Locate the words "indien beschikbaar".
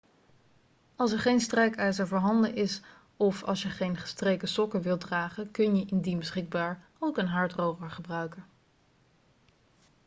5.85-6.85